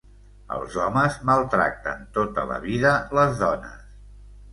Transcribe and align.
Els 0.53 0.77
homes 0.85 1.17
maltracten 1.29 2.01
tota 2.15 2.45
la 2.53 2.57
vida 2.65 2.95
les 3.19 3.37
dones. 3.43 3.77